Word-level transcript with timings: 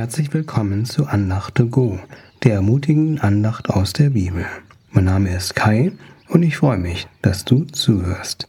Herzlich 0.00 0.32
willkommen 0.32 0.86
zu 0.86 1.08
Andacht 1.08 1.56
to 1.56 1.66
Go, 1.66 1.98
der 2.42 2.54
ermutigenden 2.54 3.20
Andacht 3.20 3.68
aus 3.68 3.92
der 3.92 4.08
Bibel. 4.08 4.46
Mein 4.92 5.04
Name 5.04 5.28
ist 5.28 5.54
Kai 5.54 5.92
und 6.26 6.42
ich 6.42 6.56
freue 6.56 6.78
mich, 6.78 7.06
dass 7.20 7.44
du 7.44 7.64
zuhörst. 7.64 8.48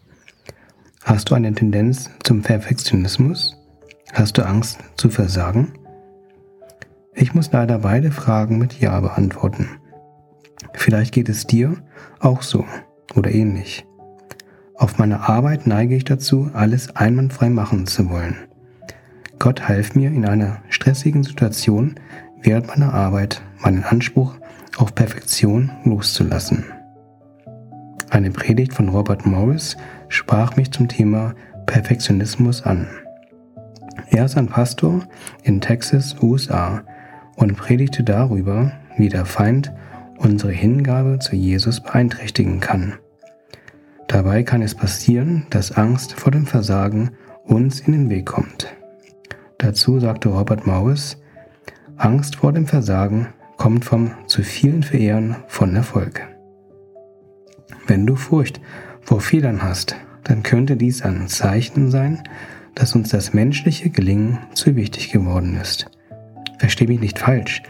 Hast 1.03 1.29
du 1.29 1.35
eine 1.35 1.53
Tendenz 1.53 2.09
zum 2.23 2.41
Perfektionismus? 2.41 3.57
Hast 4.13 4.37
du 4.37 4.45
Angst 4.45 4.79
zu 4.95 5.09
versagen? 5.09 5.73
Ich 7.15 7.33
muss 7.33 7.51
leider 7.51 7.79
beide 7.79 8.11
Fragen 8.11 8.57
mit 8.57 8.79
Ja 8.79 9.01
beantworten. 9.01 9.67
Vielleicht 10.73 11.13
geht 11.13 11.27
es 11.27 11.47
dir 11.47 11.75
auch 12.21 12.43
so 12.43 12.63
oder 13.13 13.29
ähnlich. 13.29 13.85
Auf 14.75 14.97
meiner 14.99 15.27
Arbeit 15.27 15.67
neige 15.67 15.97
ich 15.97 16.05
dazu, 16.05 16.49
alles 16.53 16.95
einwandfrei 16.95 17.49
machen 17.49 17.87
zu 17.87 18.09
wollen. 18.09 18.37
Gott 19.41 19.67
half 19.67 19.95
mir 19.95 20.09
in 20.09 20.23
einer 20.23 20.59
stressigen 20.69 21.23
Situation 21.23 21.95
während 22.43 22.67
meiner 22.67 22.93
Arbeit 22.93 23.41
meinen 23.57 23.83
Anspruch 23.83 24.35
auf 24.77 24.93
Perfektion 24.93 25.71
loszulassen. 25.83 26.65
Eine 28.11 28.29
Predigt 28.29 28.71
von 28.71 28.89
Robert 28.89 29.25
Morris 29.25 29.77
sprach 30.09 30.57
mich 30.57 30.69
zum 30.69 30.87
Thema 30.87 31.33
Perfektionismus 31.65 32.61
an. 32.61 32.87
Er 34.11 34.25
ist 34.25 34.37
ein 34.37 34.45
Pastor 34.45 35.07
in 35.41 35.59
Texas, 35.59 36.17
USA 36.21 36.83
und 37.35 37.57
predigte 37.57 38.03
darüber, 38.03 38.73
wie 38.95 39.09
der 39.09 39.25
Feind 39.25 39.73
unsere 40.19 40.51
Hingabe 40.51 41.17
zu 41.17 41.35
Jesus 41.35 41.79
beeinträchtigen 41.79 42.59
kann. 42.59 42.93
Dabei 44.07 44.43
kann 44.43 44.61
es 44.61 44.75
passieren, 44.75 45.47
dass 45.49 45.71
Angst 45.71 46.13
vor 46.13 46.31
dem 46.31 46.45
Versagen 46.45 47.09
uns 47.43 47.79
in 47.79 47.93
den 47.93 48.09
Weg 48.11 48.27
kommt. 48.27 48.71
Dazu 49.61 49.99
sagte 49.99 50.29
Robert 50.29 50.65
Morris, 50.65 51.21
Angst 51.95 52.37
vor 52.37 52.51
dem 52.51 52.65
Versagen 52.65 53.27
kommt 53.57 53.85
vom 53.85 54.09
zu 54.25 54.41
vielen 54.41 54.81
Verehren 54.81 55.35
von 55.45 55.75
Erfolg. 55.75 56.27
Wenn 57.85 58.07
du 58.07 58.15
Furcht 58.15 58.59
vor 59.01 59.21
Fehlern 59.21 59.61
hast, 59.61 59.95
dann 60.23 60.41
könnte 60.41 60.77
dies 60.77 61.03
ein 61.03 61.27
Zeichen 61.27 61.91
sein, 61.91 62.23
dass 62.73 62.95
uns 62.95 63.09
das 63.09 63.35
menschliche 63.35 63.91
Gelingen 63.91 64.39
zu 64.55 64.75
wichtig 64.75 65.11
geworden 65.11 65.55
ist. 65.61 65.91
Versteh 66.57 66.87
mich 66.87 66.99
nicht 66.99 67.19
falsch. 67.19 67.61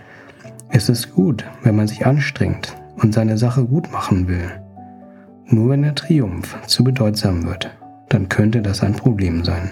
Es 0.69 0.87
ist 0.87 1.13
gut, 1.13 1.43
wenn 1.61 1.75
man 1.75 1.89
sich 1.89 2.05
anstrengt 2.05 2.73
und 2.95 3.13
seine 3.13 3.37
Sache 3.37 3.65
gut 3.65 3.91
machen 3.91 4.29
will. 4.29 4.49
Nur 5.47 5.71
wenn 5.71 5.81
der 5.81 5.95
Triumph 5.95 6.57
zu 6.67 6.85
bedeutsam 6.85 7.45
wird, 7.45 7.69
dann 8.07 8.29
könnte 8.29 8.61
das 8.61 8.81
ein 8.81 8.93
Problem 8.93 9.43
sein. 9.43 9.71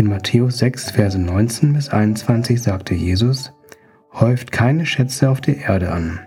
In 0.00 0.06
Matthäus 0.06 0.56
6, 0.56 0.92
Verse 0.92 1.18
19 1.18 1.74
bis 1.74 1.90
21 1.90 2.62
sagte 2.62 2.94
Jesus, 2.94 3.52
Häuft 4.14 4.50
keine 4.50 4.86
Schätze 4.86 5.28
auf 5.28 5.42
der 5.42 5.58
Erde 5.58 5.92
an. 5.92 6.20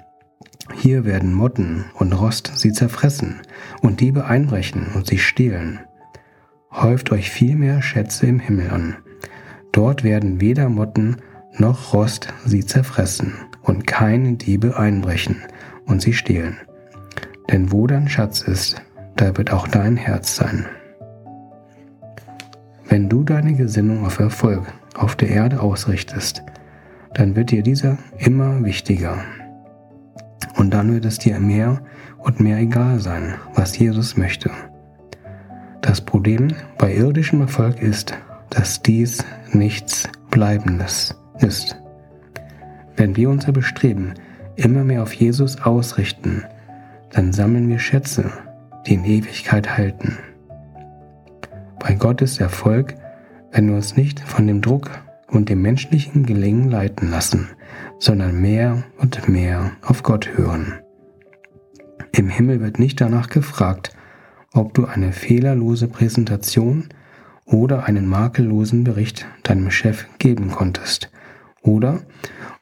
Hier 0.76 1.06
werden 1.06 1.34
Motten 1.34 1.86
und 1.96 2.14
Rost 2.14 2.52
sie 2.54 2.72
zerfressen 2.72 3.42
und 3.82 4.00
Diebe 4.00 4.26
einbrechen 4.26 4.92
und 4.94 5.08
sie 5.08 5.18
stehlen. 5.18 5.80
Häuft 6.72 7.12
euch 7.12 7.32
vielmehr 7.32 7.82
Schätze 7.82 8.28
im 8.28 8.40
Himmel 8.40 8.70
an. 8.70 8.98
Dort 9.72 10.04
werden 10.04 10.40
weder 10.40 10.70
Motten 10.70 11.18
noch 11.58 11.96
Rost 11.96 12.32
sie 12.46 12.64
zerfressen 12.64 13.34
und 13.64 13.88
keine 13.88 14.34
Diebe 14.34 14.78
einbrechen 14.78 15.38
und 15.88 16.00
sie 16.00 16.14
stehlen. 16.14 16.58
Denn 17.50 17.72
wo 17.72 17.88
dein 17.88 18.08
Schatz 18.08 18.42
ist, 18.42 18.84
da 19.16 19.36
wird 19.36 19.52
auch 19.52 19.68
dein 19.68 19.98
Herz 19.98 20.36
sein. 20.36 20.68
Wenn 22.94 23.10
du 23.10 23.24
deine 23.24 23.56
Gesinnung 23.56 24.06
auf 24.06 24.20
Erfolg 24.20 24.72
auf 24.94 25.16
der 25.16 25.30
Erde 25.30 25.62
ausrichtest, 25.62 26.44
dann 27.16 27.36
wird 27.36 27.50
dir 27.50 27.64
dieser 27.64 27.98
immer 28.20 28.64
wichtiger. 28.64 29.18
Und 30.58 30.76
dann 30.76 30.94
wird 30.94 31.04
es 31.06 31.18
dir 31.18 31.40
mehr 31.40 31.82
und 32.20 32.40
mehr 32.40 32.60
egal 32.60 33.00
sein, 33.00 33.34
was 33.56 33.76
Jesus 33.80 34.16
möchte. 34.16 34.52
Das 35.82 36.02
Problem 36.02 36.50
bei 36.78 36.94
irdischem 36.94 37.42
Erfolg 37.42 37.82
ist, 37.82 38.14
dass 38.52 38.84
dies 38.84 39.26
nichts 39.54 40.08
Bleibendes 40.30 41.16
ist. 41.40 41.76
Wenn 42.96 43.16
wir 43.16 43.32
unser 43.32 43.54
Bestreben 43.54 44.14
immer 44.56 44.84
mehr 44.84 45.02
auf 45.02 45.14
Jesus 45.14 45.60
ausrichten, 45.60 46.44
dann 47.10 47.34
sammeln 47.34 47.68
wir 47.70 47.80
Schätze, 47.80 48.32
die 48.86 48.94
in 48.94 49.04
Ewigkeit 49.04 49.76
halten. 49.80 50.16
Bei 51.84 51.96
Gott 51.96 52.22
ist 52.22 52.40
Erfolg, 52.40 52.96
wenn 53.52 53.68
wir 53.68 53.76
uns 53.76 53.98
nicht 53.98 54.22
von 54.22 54.48
dem 54.48 54.62
Druck 54.62 54.90
und 55.28 55.50
dem 55.50 55.62
menschlichen 55.62 56.26
Gelingen 56.26 56.72
leiten 56.72 57.12
lassen, 57.12 57.50
sondern 58.00 58.40
mehr 58.40 58.84
und 59.00 59.28
mehr 59.28 59.72
auf 59.82 60.02
Gott 60.02 60.30
hören. 60.38 60.80
Im 62.14 62.30
Himmel 62.30 62.62
wird 62.62 62.80
nicht 62.80 63.02
danach 63.02 63.28
gefragt, 63.28 63.92
ob 64.54 64.74
du 64.74 64.86
eine 64.86 65.12
fehlerlose 65.12 65.90
Präsentation 65.90 66.88
oder 67.44 67.84
einen 67.84 68.08
makellosen 68.08 68.86
Bericht 68.86 69.26
deinem 69.44 69.70
Chef 69.70 70.08
geben 70.20 70.52
konntest 70.52 71.12
oder 71.64 72.00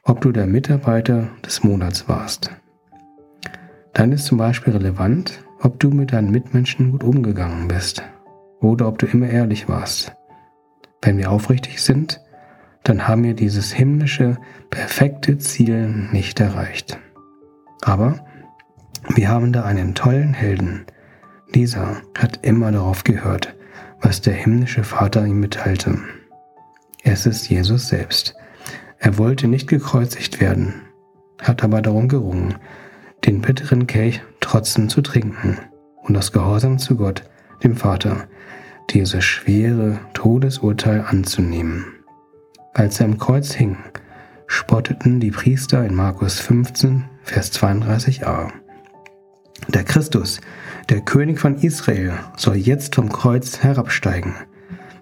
ob 0.02 0.20
du 0.20 0.32
der 0.32 0.48
Mitarbeiter 0.48 1.28
des 1.46 1.62
Monats 1.62 2.08
warst. 2.08 2.50
Dann 3.92 4.10
ist 4.10 4.24
zum 4.24 4.38
Beispiel 4.38 4.72
relevant, 4.72 5.44
ob 5.60 5.78
du 5.78 5.90
mit 5.90 6.12
deinen 6.12 6.32
Mitmenschen 6.32 6.90
gut 6.90 7.04
umgegangen 7.04 7.68
bist 7.68 8.02
oder 8.62 8.88
ob 8.88 8.98
du 8.98 9.06
immer 9.06 9.28
ehrlich 9.28 9.68
warst. 9.68 10.14
Wenn 11.02 11.18
wir 11.18 11.30
aufrichtig 11.30 11.82
sind, 11.82 12.20
dann 12.84 13.06
haben 13.06 13.24
wir 13.24 13.34
dieses 13.34 13.72
himmlische, 13.72 14.38
perfekte 14.70 15.36
Ziel 15.38 15.88
nicht 16.12 16.40
erreicht. 16.40 16.98
Aber 17.82 18.24
wir 19.14 19.28
haben 19.28 19.52
da 19.52 19.64
einen 19.64 19.94
tollen 19.94 20.32
Helden. 20.32 20.86
Dieser 21.54 21.96
hat 22.16 22.40
immer 22.42 22.72
darauf 22.72 23.04
gehört, 23.04 23.54
was 24.00 24.20
der 24.20 24.34
himmlische 24.34 24.84
Vater 24.84 25.26
ihm 25.26 25.40
mitteilte. 25.40 25.98
Es 27.02 27.26
ist 27.26 27.48
Jesus 27.48 27.88
selbst. 27.88 28.34
Er 28.98 29.18
wollte 29.18 29.48
nicht 29.48 29.68
gekreuzigt 29.68 30.40
werden, 30.40 30.82
hat 31.40 31.64
aber 31.64 31.82
darum 31.82 32.08
gerungen, 32.08 32.54
den 33.26 33.40
bitteren 33.40 33.88
Kelch 33.88 34.22
trotzdem 34.40 34.88
zu 34.88 35.02
trinken 35.02 35.58
und 36.02 36.14
das 36.14 36.30
Gehorsam 36.30 36.78
zu 36.78 36.96
Gott, 36.96 37.24
dem 37.64 37.76
Vater, 37.76 38.28
dieses 38.92 39.24
schwere 39.24 39.98
Todesurteil 40.12 41.02
anzunehmen. 41.02 41.86
Als 42.74 43.00
er 43.00 43.06
am 43.06 43.18
Kreuz 43.18 43.52
hing, 43.52 43.78
spotteten 44.46 45.20
die 45.20 45.30
Priester 45.30 45.84
in 45.84 45.94
Markus 45.94 46.40
15, 46.40 47.04
Vers 47.22 47.52
32a. 47.52 48.50
Der 49.68 49.84
Christus, 49.84 50.40
der 50.88 51.00
König 51.00 51.38
von 51.38 51.56
Israel, 51.56 52.14
soll 52.36 52.56
jetzt 52.56 52.96
vom 52.96 53.10
Kreuz 53.10 53.62
herabsteigen. 53.62 54.34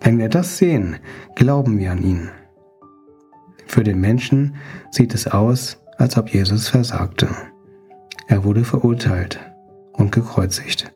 Wenn 0.00 0.18
wir 0.18 0.28
das 0.28 0.58
sehen, 0.58 0.96
glauben 1.34 1.78
wir 1.78 1.92
an 1.92 2.02
ihn. 2.02 2.30
Für 3.66 3.82
den 3.82 4.00
Menschen 4.00 4.56
sieht 4.90 5.14
es 5.14 5.26
aus, 5.26 5.78
als 5.96 6.16
ob 6.16 6.32
Jesus 6.32 6.68
versagte. 6.68 7.28
Er 8.26 8.44
wurde 8.44 8.64
verurteilt 8.64 9.40
und 9.92 10.12
gekreuzigt. 10.12 10.92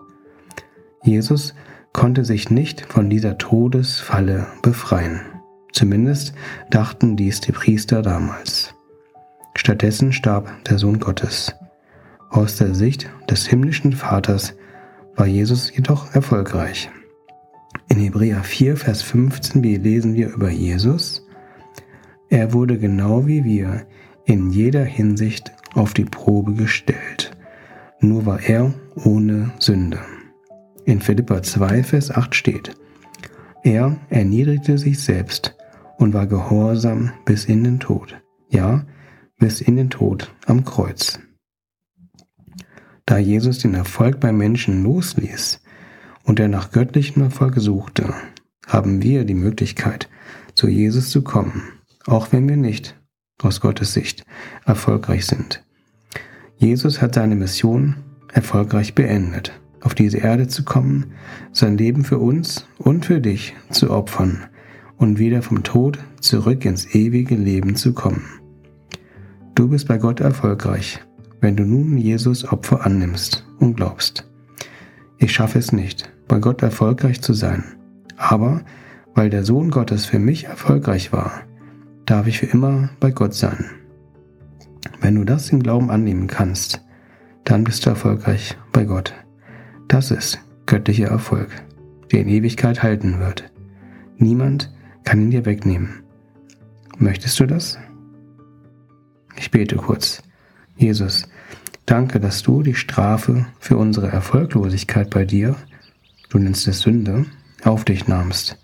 Jesus 1.02 1.54
konnte 1.94 2.24
sich 2.24 2.50
nicht 2.50 2.82
von 2.92 3.08
dieser 3.08 3.38
Todesfalle 3.38 4.48
befreien. 4.60 5.22
Zumindest 5.72 6.34
dachten 6.68 7.16
dies 7.16 7.40
die 7.40 7.52
Priester 7.52 8.02
damals. 8.02 8.74
Stattdessen 9.54 10.12
starb 10.12 10.52
der 10.64 10.76
Sohn 10.78 10.98
Gottes. 10.98 11.54
Aus 12.28 12.56
der 12.56 12.74
Sicht 12.74 13.08
des 13.30 13.46
himmlischen 13.46 13.92
Vaters 13.92 14.54
war 15.16 15.26
Jesus 15.26 15.74
jedoch 15.74 16.14
erfolgreich. 16.14 16.90
In 17.88 17.98
Hebräer 17.98 18.42
4, 18.42 18.76
Vers 18.76 19.02
15 19.02 19.62
lesen 19.62 20.14
wir 20.14 20.28
über 20.30 20.50
Jesus. 20.50 21.26
Er 22.28 22.52
wurde 22.52 22.78
genau 22.78 23.26
wie 23.26 23.44
wir 23.44 23.86
in 24.24 24.50
jeder 24.50 24.84
Hinsicht 24.84 25.52
auf 25.74 25.94
die 25.94 26.04
Probe 26.04 26.54
gestellt. 26.54 27.30
Nur 28.00 28.26
war 28.26 28.40
er 28.42 28.74
ohne 28.96 29.52
Sünde. 29.60 30.00
In 30.86 31.00
Philippa 31.00 31.42
2, 31.42 31.82
Vers 31.82 32.10
8 32.10 32.34
steht, 32.34 32.76
er 33.62 33.96
erniedrigte 34.10 34.76
sich 34.76 35.00
selbst 35.00 35.56
und 35.96 36.12
war 36.12 36.26
gehorsam 36.26 37.12
bis 37.24 37.46
in 37.46 37.64
den 37.64 37.80
Tod, 37.80 38.20
ja, 38.50 38.84
bis 39.38 39.62
in 39.62 39.76
den 39.76 39.88
Tod 39.88 40.34
am 40.44 40.64
Kreuz. 40.66 41.18
Da 43.06 43.16
Jesus 43.16 43.60
den 43.60 43.72
Erfolg 43.72 44.20
beim 44.20 44.36
Menschen 44.36 44.82
losließ 44.82 45.62
und 46.24 46.38
er 46.38 46.48
nach 46.48 46.70
göttlichem 46.70 47.22
Erfolg 47.22 47.54
suchte, 47.56 48.12
haben 48.66 49.02
wir 49.02 49.24
die 49.24 49.34
Möglichkeit, 49.34 50.10
zu 50.54 50.68
Jesus 50.68 51.08
zu 51.08 51.22
kommen, 51.22 51.62
auch 52.06 52.32
wenn 52.32 52.46
wir 52.46 52.56
nicht, 52.56 53.00
aus 53.42 53.62
Gottes 53.62 53.94
Sicht, 53.94 54.24
erfolgreich 54.66 55.24
sind. 55.24 55.64
Jesus 56.56 57.00
hat 57.00 57.14
seine 57.14 57.36
Mission 57.36 57.96
erfolgreich 58.30 58.94
beendet 58.94 59.58
auf 59.84 59.94
diese 59.94 60.18
Erde 60.18 60.48
zu 60.48 60.64
kommen, 60.64 61.12
sein 61.52 61.78
Leben 61.78 62.04
für 62.04 62.18
uns 62.18 62.66
und 62.78 63.06
für 63.06 63.20
dich 63.20 63.54
zu 63.70 63.90
opfern 63.90 64.44
und 64.96 65.18
wieder 65.18 65.42
vom 65.42 65.62
Tod 65.62 65.98
zurück 66.20 66.64
ins 66.64 66.94
ewige 66.94 67.36
Leben 67.36 67.76
zu 67.76 67.92
kommen. 67.92 68.24
Du 69.54 69.68
bist 69.68 69.86
bei 69.86 69.98
Gott 69.98 70.20
erfolgreich, 70.20 70.98
wenn 71.40 71.56
du 71.56 71.64
nun 71.64 71.96
Jesus 71.98 72.50
Opfer 72.50 72.84
annimmst 72.84 73.46
und 73.60 73.76
glaubst. 73.76 74.28
Ich 75.18 75.32
schaffe 75.32 75.58
es 75.58 75.72
nicht, 75.72 76.12
bei 76.26 76.38
Gott 76.38 76.62
erfolgreich 76.62 77.20
zu 77.20 77.34
sein, 77.34 77.64
aber 78.16 78.62
weil 79.14 79.30
der 79.30 79.44
Sohn 79.44 79.70
Gottes 79.70 80.06
für 80.06 80.18
mich 80.18 80.44
erfolgreich 80.44 81.12
war, 81.12 81.42
darf 82.06 82.26
ich 82.26 82.38
für 82.38 82.46
immer 82.46 82.90
bei 82.98 83.10
Gott 83.10 83.34
sein. 83.34 83.66
Wenn 85.00 85.14
du 85.14 85.24
das 85.24 85.50
im 85.50 85.62
Glauben 85.62 85.90
annehmen 85.90 86.26
kannst, 86.26 86.82
dann 87.44 87.64
bist 87.64 87.86
du 87.86 87.90
erfolgreich 87.90 88.56
bei 88.72 88.84
Gott. 88.84 89.14
Das 89.88 90.10
ist 90.10 90.38
göttlicher 90.66 91.08
Erfolg, 91.08 91.50
der 92.10 92.20
in 92.20 92.28
Ewigkeit 92.28 92.82
halten 92.82 93.20
wird. 93.20 93.50
Niemand 94.16 94.72
kann 95.04 95.20
ihn 95.20 95.30
dir 95.30 95.44
wegnehmen. 95.44 96.02
Möchtest 96.98 97.38
du 97.40 97.46
das? 97.46 97.78
Ich 99.36 99.50
bete 99.50 99.76
kurz. 99.76 100.22
Jesus, 100.76 101.28
danke, 101.86 102.20
dass 102.20 102.42
du 102.42 102.62
die 102.62 102.74
Strafe 102.74 103.46
für 103.58 103.76
unsere 103.76 104.08
Erfolglosigkeit 104.08 105.10
bei 105.10 105.24
dir, 105.24 105.56
du 106.30 106.38
nennst 106.38 106.66
es 106.66 106.80
Sünde, 106.80 107.26
auf 107.62 107.84
dich 107.84 108.08
nahmst, 108.08 108.58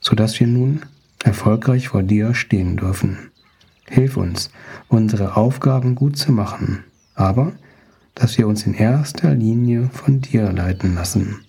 sodass 0.00 0.38
wir 0.40 0.46
nun 0.46 0.82
erfolgreich 1.22 1.88
vor 1.88 2.02
dir 2.02 2.34
stehen 2.34 2.76
dürfen. 2.76 3.30
Hilf 3.86 4.16
uns, 4.16 4.50
unsere 4.88 5.36
Aufgaben 5.36 5.94
gut 5.94 6.16
zu 6.16 6.32
machen, 6.32 6.84
aber 7.14 7.52
dass 8.14 8.38
wir 8.38 8.46
uns 8.46 8.66
in 8.66 8.74
erster 8.74 9.34
Linie 9.34 9.90
von 9.92 10.20
dir 10.20 10.52
leiten 10.52 10.94
lassen. 10.94 11.44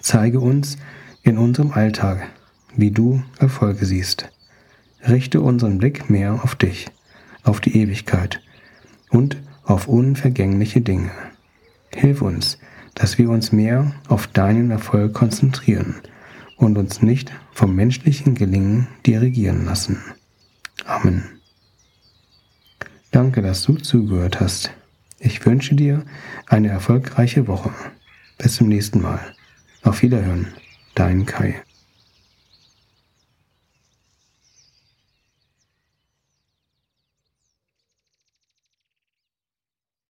Zeige 0.00 0.40
uns 0.40 0.76
in 1.22 1.38
unserem 1.38 1.72
Alltag, 1.72 2.28
wie 2.76 2.90
du 2.90 3.22
Erfolge 3.38 3.84
siehst. 3.84 4.28
Richte 5.06 5.40
unseren 5.40 5.78
Blick 5.78 6.08
mehr 6.08 6.42
auf 6.42 6.54
dich, 6.54 6.86
auf 7.42 7.60
die 7.60 7.76
Ewigkeit 7.76 8.40
und 9.10 9.36
auf 9.64 9.88
unvergängliche 9.88 10.80
Dinge. 10.80 11.10
Hilf 11.94 12.22
uns, 12.22 12.58
dass 12.94 13.18
wir 13.18 13.30
uns 13.30 13.52
mehr 13.52 13.92
auf 14.08 14.26
deinen 14.26 14.70
Erfolg 14.70 15.14
konzentrieren 15.14 15.96
und 16.56 16.78
uns 16.78 17.02
nicht 17.02 17.32
vom 17.52 17.74
menschlichen 17.74 18.34
Gelingen 18.34 18.88
dirigieren 19.04 19.64
lassen. 19.64 20.02
Amen. 20.84 21.24
Danke, 23.10 23.42
dass 23.42 23.62
du 23.62 23.74
zugehört 23.74 24.40
hast. 24.40 24.70
Ich 25.18 25.44
wünsche 25.46 25.74
dir 25.74 26.04
eine 26.46 26.68
erfolgreiche 26.68 27.46
Woche. 27.46 27.70
Bis 28.38 28.56
zum 28.56 28.68
nächsten 28.68 29.00
Mal. 29.00 29.20
Auf 29.82 30.02
Wiederhören. 30.02 30.48
Dein 30.94 31.26
Kai. 31.26 31.62